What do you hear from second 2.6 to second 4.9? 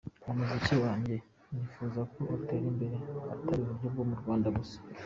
imbere; atari uburyo bwo mu Rwanda gusa.